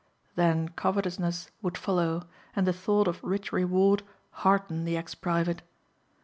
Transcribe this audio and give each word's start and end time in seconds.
Then 0.35 0.69
covetousness 0.69 1.51
would 1.61 1.77
follow 1.77 2.23
and 2.55 2.65
the 2.65 2.73
thought 2.73 3.07
of 3.07 3.23
rich 3.23 3.51
reward 3.53 4.01
hearten 4.31 4.83
the 4.83 4.97
ex 4.97 5.13
private. 5.13 5.61